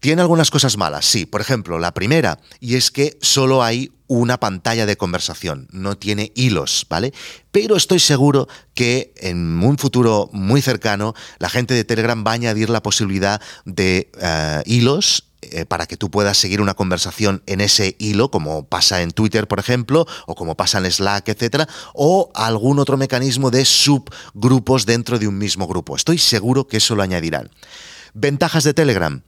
Tiene 0.00 0.22
algunas 0.22 0.50
cosas 0.50 0.78
malas, 0.78 1.04
sí. 1.04 1.26
Por 1.26 1.42
ejemplo, 1.42 1.78
la 1.78 1.92
primera, 1.92 2.38
y 2.58 2.76
es 2.76 2.90
que 2.90 3.18
solo 3.20 3.62
hay 3.62 3.92
una 4.06 4.40
pantalla 4.40 4.86
de 4.86 4.96
conversación, 4.96 5.68
no 5.70 5.96
tiene 5.96 6.32
hilos, 6.34 6.86
¿vale? 6.88 7.12
Pero 7.52 7.76
estoy 7.76 8.00
seguro 8.00 8.48
que 8.74 9.12
en 9.18 9.62
un 9.62 9.78
futuro 9.78 10.30
muy 10.32 10.62
cercano 10.62 11.14
la 11.38 11.48
gente 11.50 11.74
de 11.74 11.84
Telegram 11.84 12.24
va 12.26 12.32
a 12.32 12.34
añadir 12.34 12.70
la 12.70 12.82
posibilidad 12.82 13.40
de 13.66 14.10
eh, 14.20 14.62
hilos 14.64 15.29
eh, 15.42 15.64
para 15.64 15.86
que 15.86 15.96
tú 15.96 16.10
puedas 16.10 16.36
seguir 16.36 16.60
una 16.60 16.74
conversación 16.74 17.42
en 17.46 17.60
ese 17.60 17.96
hilo, 17.98 18.30
como 18.30 18.66
pasa 18.66 19.02
en 19.02 19.10
Twitter, 19.10 19.48
por 19.48 19.58
ejemplo, 19.58 20.06
o 20.26 20.34
como 20.34 20.54
pasa 20.54 20.78
en 20.78 20.90
Slack, 20.90 21.28
etcétera, 21.28 21.68
o 21.94 22.30
algún 22.34 22.78
otro 22.78 22.96
mecanismo 22.96 23.50
de 23.50 23.64
subgrupos 23.64 24.84
dentro 24.84 25.18
de 25.18 25.28
un 25.28 25.38
mismo 25.38 25.66
grupo. 25.66 25.96
Estoy 25.96 26.18
seguro 26.18 26.66
que 26.66 26.76
eso 26.76 26.94
lo 26.94 27.02
añadirán. 27.02 27.50
Ventajas 28.12 28.64
de 28.64 28.74
Telegram 28.74 29.22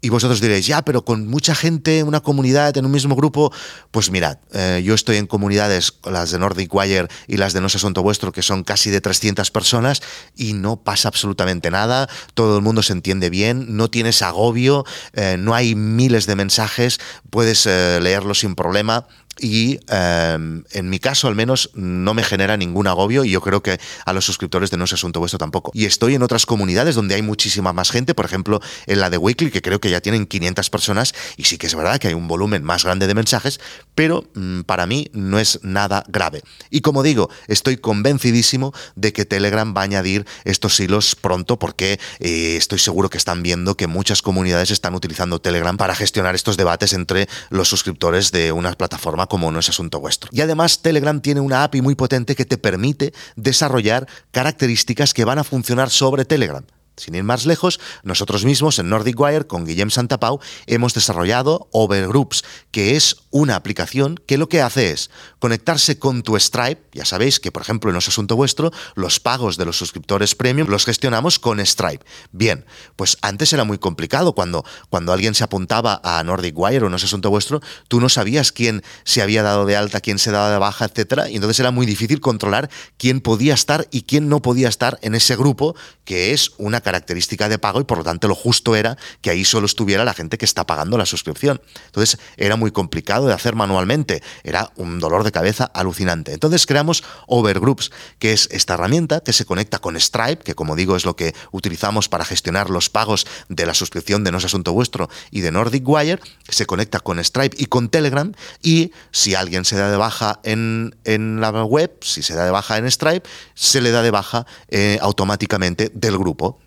Y 0.00 0.10
vosotros 0.10 0.40
diréis, 0.40 0.64
ya, 0.64 0.82
pero 0.82 1.04
con 1.04 1.26
mucha 1.26 1.56
gente, 1.56 2.04
una 2.04 2.20
comunidad, 2.20 2.76
en 2.76 2.86
un 2.86 2.92
mismo 2.92 3.16
grupo, 3.16 3.52
pues 3.90 4.12
mirad, 4.12 4.38
eh, 4.52 4.80
yo 4.84 4.94
estoy 4.94 5.16
en 5.16 5.26
comunidades, 5.26 5.94
las 6.04 6.30
de 6.30 6.38
Nordic 6.38 6.72
Wire 6.72 7.08
y 7.26 7.36
las 7.36 7.52
de 7.52 7.60
No 7.60 7.66
es 7.66 7.74
Asunto 7.74 8.04
Vuestro, 8.04 8.30
que 8.30 8.42
son 8.42 8.62
casi 8.62 8.90
de 8.90 9.00
300 9.00 9.50
personas, 9.50 10.00
y 10.36 10.52
no 10.52 10.76
pasa 10.76 11.08
absolutamente 11.08 11.72
nada, 11.72 12.08
todo 12.34 12.58
el 12.58 12.62
mundo 12.62 12.84
se 12.84 12.92
entiende 12.92 13.28
bien, 13.28 13.76
no 13.76 13.90
tienes 13.90 14.22
agobio, 14.22 14.84
eh, 15.14 15.36
no 15.36 15.56
hay 15.56 15.74
miles 15.74 16.26
de 16.26 16.36
mensajes, 16.36 17.00
puedes 17.30 17.66
eh, 17.66 17.98
leerlos 18.00 18.38
sin 18.38 18.54
problema 18.54 19.08
y 19.38 19.78
em, 19.88 20.64
en 20.70 20.90
mi 20.90 20.98
caso 20.98 21.28
al 21.28 21.34
menos 21.34 21.70
no 21.74 22.14
me 22.14 22.22
genera 22.22 22.56
ningún 22.56 22.86
agobio 22.86 23.24
y 23.24 23.30
yo 23.30 23.40
creo 23.40 23.62
que 23.62 23.78
a 24.04 24.12
los 24.12 24.24
suscriptores 24.24 24.70
de 24.70 24.76
No 24.76 24.84
es 24.84 24.92
Asunto 24.92 25.20
Vuestro 25.20 25.38
tampoco. 25.38 25.70
Y 25.74 25.84
estoy 25.84 26.14
en 26.14 26.22
otras 26.22 26.46
comunidades 26.46 26.94
donde 26.94 27.14
hay 27.14 27.22
muchísima 27.22 27.72
más 27.72 27.90
gente, 27.90 28.14
por 28.14 28.24
ejemplo 28.24 28.60
en 28.86 29.00
la 29.00 29.10
de 29.10 29.18
Weekly 29.18 29.50
que 29.50 29.62
creo 29.62 29.80
que 29.80 29.90
ya 29.90 30.00
tienen 30.00 30.26
500 30.26 30.70
personas 30.70 31.14
y 31.36 31.44
sí 31.44 31.58
que 31.58 31.66
es 31.66 31.74
verdad 31.74 31.98
que 31.98 32.08
hay 32.08 32.14
un 32.14 32.28
volumen 32.28 32.62
más 32.62 32.84
grande 32.84 33.06
de 33.06 33.14
mensajes, 33.14 33.60
pero 33.94 34.24
mm, 34.34 34.62
para 34.62 34.86
mí 34.86 35.10
no 35.12 35.38
es 35.38 35.60
nada 35.62 36.04
grave. 36.08 36.42
Y 36.70 36.80
como 36.80 37.02
digo, 37.02 37.30
estoy 37.46 37.76
convencidísimo 37.76 38.72
de 38.96 39.12
que 39.12 39.24
Telegram 39.24 39.74
va 39.76 39.82
a 39.82 39.84
añadir 39.84 40.26
estos 40.44 40.78
hilos 40.80 41.14
pronto 41.14 41.58
porque 41.58 42.00
eh, 42.20 42.56
estoy 42.56 42.78
seguro 42.78 43.10
que 43.10 43.18
están 43.18 43.42
viendo 43.42 43.76
que 43.76 43.86
muchas 43.86 44.22
comunidades 44.22 44.70
están 44.70 44.94
utilizando 44.94 45.40
Telegram 45.40 45.76
para 45.76 45.94
gestionar 45.94 46.34
estos 46.34 46.56
debates 46.56 46.92
entre 46.92 47.28
los 47.50 47.68
suscriptores 47.68 48.32
de 48.32 48.52
una 48.52 48.72
plataforma 48.72 49.27
como 49.28 49.50
no 49.50 49.58
es 49.58 49.68
asunto 49.68 50.00
vuestro. 50.00 50.30
Y 50.32 50.40
además 50.40 50.82
Telegram 50.82 51.20
tiene 51.20 51.40
una 51.40 51.64
API 51.64 51.82
muy 51.82 51.94
potente 51.94 52.34
que 52.34 52.44
te 52.44 52.58
permite 52.58 53.12
desarrollar 53.36 54.08
características 54.30 55.14
que 55.14 55.24
van 55.24 55.38
a 55.38 55.44
funcionar 55.44 55.90
sobre 55.90 56.24
Telegram. 56.24 56.64
Sin 56.98 57.14
ir 57.14 57.24
más 57.24 57.46
lejos, 57.46 57.80
nosotros 58.02 58.44
mismos 58.44 58.78
en 58.78 58.88
Nordic 58.88 59.18
Wire 59.18 59.46
con 59.46 59.64
Guillem 59.64 59.90
Santapau 59.90 60.40
hemos 60.66 60.94
desarrollado 60.94 61.68
Overgroups, 61.72 62.44
que 62.70 62.96
es 62.96 63.16
una 63.30 63.56
aplicación 63.56 64.20
que 64.26 64.38
lo 64.38 64.48
que 64.48 64.60
hace 64.60 64.90
es 64.90 65.10
conectarse 65.38 65.98
con 65.98 66.22
tu 66.22 66.36
Stripe. 66.38 66.82
Ya 66.92 67.04
sabéis 67.04 67.40
que, 67.40 67.52
por 67.52 67.62
ejemplo, 67.62 67.90
en 67.90 67.94
los 67.94 68.08
asunto 68.08 68.36
vuestro, 68.36 68.72
los 68.94 69.20
pagos 69.20 69.56
de 69.56 69.64
los 69.64 69.78
suscriptores 69.78 70.34
premium 70.34 70.68
los 70.68 70.84
gestionamos 70.84 71.38
con 71.38 71.64
Stripe. 71.64 72.04
Bien, 72.32 72.64
pues 72.96 73.16
antes 73.22 73.52
era 73.52 73.64
muy 73.64 73.78
complicado. 73.78 74.34
Cuando, 74.34 74.64
cuando 74.90 75.12
alguien 75.12 75.34
se 75.34 75.44
apuntaba 75.44 76.00
a 76.02 76.22
Nordic 76.24 76.58
Wire 76.58 76.86
o 76.86 76.88
no 76.88 76.96
es 76.96 77.04
asunto 77.04 77.30
vuestro, 77.30 77.60
tú 77.88 78.00
no 78.00 78.08
sabías 78.08 78.52
quién 78.52 78.82
se 79.04 79.22
había 79.22 79.42
dado 79.42 79.66
de 79.66 79.76
alta, 79.76 80.00
quién 80.00 80.18
se 80.18 80.30
daba 80.30 80.50
de 80.50 80.58
baja, 80.58 80.86
etcétera, 80.86 81.28
y 81.30 81.36
entonces 81.36 81.60
era 81.60 81.70
muy 81.70 81.86
difícil 81.86 82.20
controlar 82.20 82.70
quién 82.96 83.20
podía 83.20 83.54
estar 83.54 83.86
y 83.90 84.02
quién 84.02 84.28
no 84.28 84.42
podía 84.42 84.68
estar 84.68 84.98
en 85.02 85.14
ese 85.14 85.36
grupo, 85.36 85.76
que 86.04 86.32
es 86.32 86.52
una 86.58 86.80
característica 86.88 87.50
de 87.50 87.58
pago 87.58 87.82
y 87.82 87.84
por 87.84 87.98
lo 87.98 88.04
tanto 88.04 88.28
lo 88.28 88.34
justo 88.34 88.74
era 88.74 88.96
que 89.20 89.28
ahí 89.28 89.44
solo 89.44 89.66
estuviera 89.66 90.06
la 90.06 90.14
gente 90.14 90.38
que 90.38 90.46
está 90.46 90.66
pagando 90.66 90.96
la 90.96 91.04
suscripción. 91.04 91.60
Entonces 91.84 92.18
era 92.38 92.56
muy 92.56 92.70
complicado 92.70 93.26
de 93.26 93.34
hacer 93.34 93.54
manualmente, 93.54 94.22
era 94.42 94.72
un 94.76 94.98
dolor 94.98 95.22
de 95.22 95.30
cabeza 95.30 95.70
alucinante. 95.74 96.32
Entonces 96.32 96.64
creamos 96.64 97.04
Overgroups, 97.26 97.90
que 98.18 98.32
es 98.32 98.48
esta 98.52 98.72
herramienta 98.72 99.20
que 99.20 99.34
se 99.34 99.44
conecta 99.44 99.80
con 99.80 100.00
Stripe, 100.00 100.42
que 100.42 100.54
como 100.54 100.76
digo 100.76 100.96
es 100.96 101.04
lo 101.04 101.14
que 101.14 101.34
utilizamos 101.52 102.08
para 102.08 102.24
gestionar 102.24 102.70
los 102.70 102.88
pagos 102.88 103.26
de 103.50 103.66
la 103.66 103.74
suscripción 103.74 104.24
de 104.24 104.32
No 104.32 104.38
es 104.38 104.46
Asunto 104.46 104.72
Vuestro 104.72 105.10
y 105.30 105.42
de 105.42 105.52
Nordic 105.52 105.86
Wire, 105.86 106.20
se 106.48 106.64
conecta 106.64 107.00
con 107.00 107.22
Stripe 107.22 107.54
y 107.58 107.66
con 107.66 107.90
Telegram 107.90 108.32
y 108.62 108.92
si 109.10 109.34
alguien 109.34 109.66
se 109.66 109.76
da 109.76 109.90
de 109.90 109.98
baja 109.98 110.40
en, 110.42 110.96
en 111.04 111.42
la 111.42 111.50
web, 111.50 111.92
si 112.00 112.22
se 112.22 112.34
da 112.34 112.46
de 112.46 112.50
baja 112.50 112.78
en 112.78 112.90
Stripe, 112.90 113.28
se 113.54 113.82
le 113.82 113.90
da 113.90 114.02
de 114.02 114.10
baja 114.10 114.46
eh, 114.68 114.98
automáticamente 115.02 115.90
del 115.92 116.16
grupo. 116.16 116.60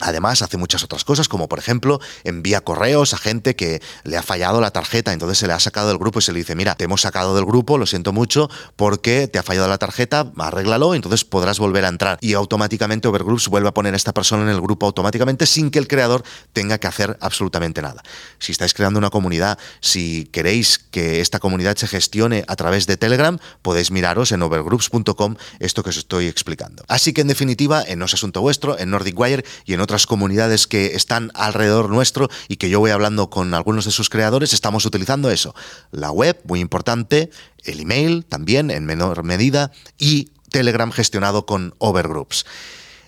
Además, 0.00 0.42
hace 0.42 0.56
muchas 0.56 0.84
otras 0.84 1.04
cosas, 1.04 1.28
como 1.28 1.48
por 1.48 1.58
ejemplo, 1.58 2.00
envía 2.24 2.60
correos 2.60 3.14
a 3.14 3.18
gente 3.18 3.56
que 3.56 3.80
le 4.04 4.16
ha 4.16 4.22
fallado 4.22 4.60
la 4.60 4.70
tarjeta, 4.70 5.12
entonces 5.12 5.38
se 5.38 5.46
le 5.46 5.52
ha 5.52 5.60
sacado 5.60 5.88
del 5.88 5.98
grupo 5.98 6.18
y 6.18 6.22
se 6.22 6.32
le 6.32 6.38
dice, 6.38 6.54
mira, 6.54 6.74
te 6.74 6.84
hemos 6.84 7.00
sacado 7.00 7.34
del 7.34 7.44
grupo, 7.44 7.78
lo 7.78 7.86
siento 7.86 8.12
mucho, 8.12 8.50
porque 8.76 9.28
te 9.28 9.38
ha 9.38 9.42
fallado 9.42 9.68
la 9.68 9.78
tarjeta, 9.78 10.32
arréglalo, 10.38 10.94
entonces 10.94 11.24
podrás 11.24 11.58
volver 11.58 11.84
a 11.84 11.88
entrar. 11.88 12.18
Y 12.20 12.34
automáticamente 12.34 13.08
Overgroups 13.08 13.48
vuelve 13.48 13.68
a 13.68 13.74
poner 13.74 13.94
a 13.94 13.96
esta 13.96 14.12
persona 14.12 14.42
en 14.42 14.48
el 14.50 14.60
grupo 14.60 14.86
automáticamente 14.86 15.46
sin 15.46 15.70
que 15.70 15.78
el 15.78 15.88
creador 15.88 16.22
tenga 16.52 16.78
que 16.78 16.86
hacer 16.86 17.16
absolutamente 17.20 17.82
nada. 17.82 18.02
Si 18.38 18.52
estáis 18.52 18.74
creando 18.74 18.98
una 18.98 19.10
comunidad, 19.10 19.58
si 19.80 20.28
queréis 20.32 20.78
que 20.78 21.20
esta 21.20 21.38
comunidad 21.38 21.76
se 21.76 21.86
gestione 21.86 22.44
a 22.48 22.56
través 22.56 22.86
de 22.86 22.96
Telegram, 22.96 23.38
podéis 23.62 23.90
miraros 23.90 24.32
en 24.32 24.42
overgroups.com 24.42 25.36
esto 25.58 25.82
que 25.82 25.90
os 25.90 25.96
estoy 25.96 26.26
explicando. 26.28 26.84
Así 26.88 27.12
que 27.12 27.22
en 27.22 27.28
definitiva, 27.28 27.82
en 27.86 27.98
No 27.98 28.04
es 28.04 28.14
Asunto 28.14 28.40
Vuestro, 28.40 28.78
en 28.78 28.90
Nordic 28.90 29.18
Wire 29.18 29.44
y 29.64 29.74
en 29.74 29.80
otras 29.86 30.06
comunidades 30.06 30.66
que 30.66 30.96
están 30.96 31.30
alrededor 31.34 31.90
nuestro 31.90 32.28
y 32.48 32.56
que 32.56 32.68
yo 32.68 32.80
voy 32.80 32.90
hablando 32.90 33.30
con 33.30 33.54
algunos 33.54 33.84
de 33.84 33.92
sus 33.92 34.10
creadores, 34.10 34.52
estamos 34.52 34.84
utilizando 34.84 35.30
eso. 35.30 35.54
La 35.92 36.10
web, 36.10 36.40
muy 36.44 36.58
importante, 36.58 37.30
el 37.64 37.78
email 37.78 38.24
también 38.24 38.72
en 38.72 38.84
menor 38.84 39.22
medida 39.22 39.70
y 39.96 40.32
Telegram 40.50 40.90
gestionado 40.90 41.46
con 41.46 41.74
Overgroups. 41.78 42.46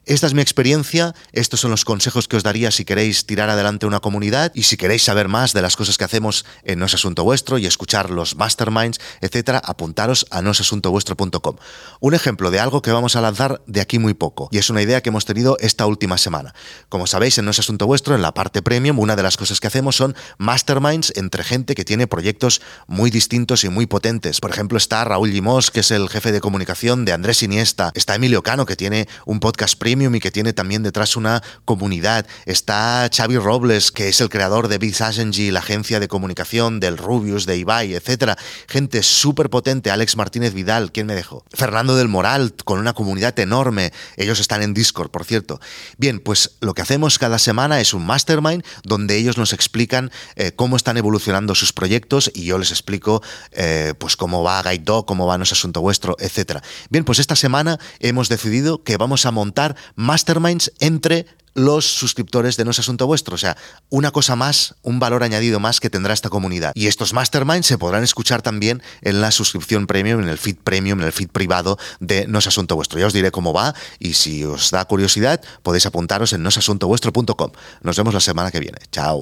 Esta 0.09 0.27
es 0.27 0.33
mi 0.33 0.41
experiencia, 0.41 1.15
estos 1.33 1.61
son 1.61 1.71
los 1.71 1.85
consejos 1.85 2.29
que 2.29 2.39
os 2.39 2.43
daría 2.43 2.71
si 2.71 2.87
queréis 2.87 3.27
tirar 3.27 3.51
adelante 3.51 3.85
una 3.85 4.01
comunidad 4.01 4.51
y 4.55 4.63
si 4.63 4.79
queréis 4.79 5.03
saber 5.03 5.29
más 5.29 5.53
de 5.53 5.61
las 5.61 5.77
cosas 5.77 5.99
que 5.99 6.05
hacemos 6.05 6.47
en 6.65 6.79
No 6.79 6.87
es 6.87 6.95
Asunto 6.95 7.25
Vuestro 7.25 7.59
y 7.59 7.67
escuchar 7.67 8.09
los 8.09 8.35
masterminds, 8.35 9.01
etcétera, 9.21 9.61
apuntaros 9.63 10.25
a 10.31 10.41
noesasuntovuestro.com. 10.41 11.57
Un 12.01 12.15
ejemplo 12.15 12.51
de 12.51 12.59
algo 12.59 12.81
que 12.81 12.91
vamos 12.91 13.17
a 13.17 13.21
lanzar 13.21 13.61
de 13.67 13.83
aquí 13.83 13.99
muy 13.99 14.15
poco 14.15 14.49
y 14.51 14.57
es 14.57 14.71
una 14.71 14.81
idea 14.81 15.03
que 15.03 15.11
hemos 15.11 15.27
tenido 15.27 15.59
esta 15.61 15.85
última 15.85 16.17
semana. 16.17 16.55
Como 16.89 17.07
sabéis, 17.07 17.37
en 17.37 17.45
No 17.45 17.51
es 17.51 17.59
Asunto 17.59 17.87
Vuestro, 17.87 18.15
en 18.15 18.23
la 18.23 18.33
parte 18.33 18.63
premium, 18.63 18.99
una 19.01 19.15
de 19.15 19.23
las 19.23 19.37
cosas 19.37 19.61
que 19.61 19.67
hacemos 19.67 19.97
son 19.97 20.17
masterminds 20.39 21.13
entre 21.17 21.45
gente 21.45 21.75
que 21.75 21.85
tiene 21.85 22.07
proyectos 22.07 22.63
muy 22.87 23.11
distintos 23.11 23.63
y 23.63 23.69
muy 23.69 23.85
potentes. 23.85 24.41
Por 24.41 24.53
ejemplo, 24.53 24.79
está 24.79 25.05
Raúl 25.05 25.33
Limos, 25.33 25.71
que 25.71 25.81
es 25.81 25.91
el 25.91 26.09
jefe 26.09 26.33
de 26.33 26.41
comunicación 26.41 27.05
de 27.05 27.13
Andrés 27.13 27.43
Iniesta, 27.43 27.93
está 27.95 28.15
Emilio 28.15 28.43
Cano, 28.43 28.65
que 28.65 28.75
tiene 28.75 29.07
un 29.27 29.41
podcast 29.41 29.79
premium 29.79 29.98
y 30.01 30.21
que 30.21 30.31
tiene 30.31 30.53
también 30.53 30.85
detrás 30.85 31.17
una 31.17 31.43
comunidad. 31.65 32.27
Está 32.47 33.11
Xavi 33.15 33.37
Robles, 33.37 33.91
que 33.91 34.09
es 34.09 34.21
el 34.21 34.29
creador 34.29 34.69
de 34.69 34.79
Biz 34.79 35.01
Agency, 35.01 35.51
la 35.51 35.59
agencia 35.59 35.99
de 35.99 36.07
comunicación 36.07 36.79
del 36.79 36.97
Rubius, 36.97 37.47
de 37.47 37.57
Ibai, 37.57 37.95
etcétera. 37.95 38.39
Gente 38.69 39.03
súper 39.03 39.51
potente. 39.51 39.91
Alex 39.91 40.17
Martínez 40.17 40.55
Vidal, 40.55 40.93
¿quién 40.93 41.09
me 41.09 41.17
dejó? 41.17 41.45
Fernando 41.53 41.97
del 41.97 42.07
Moral, 42.07 42.55
con 42.65 42.79
una 42.79 42.93
comunidad 42.93 43.39
enorme. 43.41 43.93
Ellos 44.17 44.39
están 44.39 44.63
en 44.63 44.73
Discord, 44.73 45.11
por 45.11 45.25
cierto. 45.25 45.61
Bien, 45.97 46.21
pues 46.21 46.53
lo 46.61 46.75
que 46.75 46.83
hacemos 46.83 47.19
cada 47.19 47.41
semana 47.41 47.81
es 47.81 47.93
un 47.93 48.07
mastermind 48.07 48.65
donde 48.85 49.17
ellos 49.17 49.37
nos 49.37 49.53
explican 49.53 50.13
eh, 50.37 50.53
cómo 50.55 50.77
están 50.77 50.97
evolucionando 50.97 51.57
sus 51.57 51.73
proyectos 51.73 52.31
y 52.35 52.45
yo 52.45 52.57
les 52.59 52.71
explico 52.71 53.21
eh, 53.53 53.95
pues 53.99 54.17
cómo 54.17 54.45
va 54.45 54.63
Guide 54.63 54.85
Dog, 54.85 55.07
cómo 55.07 55.27
va 55.27 55.39
nuestro 55.39 55.57
asunto 55.57 55.81
vuestro, 55.81 56.17
etcétera. 56.21 56.63
Bien, 56.89 57.05
pues 57.05 57.19
esta 57.19 57.35
semana 57.35 57.79
hemos 57.99 58.29
decidido 58.29 58.85
que 58.85 58.97
vamos 58.97 59.27
a 59.27 59.31
montar 59.31 59.77
masterminds 59.97 60.73
entre 60.81 61.27
los 61.59 61.87
suscriptores 61.87 62.57
de 62.57 62.65
No 62.65 62.71
es 62.71 62.79
Asunto 62.79 63.07
Vuestro. 63.07 63.35
O 63.35 63.39
sea, 63.39 63.57
una 63.91 64.11
cosa 64.11 64.37
más, 64.37 64.77
un 64.83 65.01
valor 65.01 65.23
añadido 65.23 65.61
más 65.61 65.81
que 65.81 65.91
tendrá 65.91 66.15
esta 66.15 66.31
comunidad. 66.31 66.73
Y 66.75 66.87
estos 66.87 67.13
masterminds 67.13 67.67
se 67.67 67.79
podrán 67.79 68.05
escuchar 68.05 68.43
también 68.43 68.83
en 69.03 69.21
la 69.21 69.31
suscripción 69.31 69.87
premium, 69.87 70.23
en 70.23 70.29
el 70.29 70.39
feed 70.39 70.57
premium, 70.63 71.01
en 71.01 71.07
el 71.07 71.13
feed 71.13 71.29
privado 71.29 71.79
de 72.01 72.27
No 72.29 72.39
es 72.39 72.47
Asunto 72.47 72.77
Vuestro. 72.77 72.99
Ya 73.01 73.07
os 73.07 73.13
diré 73.13 73.31
cómo 73.31 73.53
va 73.53 73.75
y 73.99 74.15
si 74.15 74.45
os 74.45 74.71
da 74.71 74.85
curiosidad 74.85 75.41
podéis 75.63 75.87
apuntaros 75.87 76.33
en 76.33 76.43
nosasuntovuestro.com. 76.43 77.51
Nos 77.83 77.97
vemos 77.97 78.15
la 78.15 78.21
semana 78.21 78.51
que 78.51 78.61
viene. 78.61 78.79
Chao. 78.93 79.17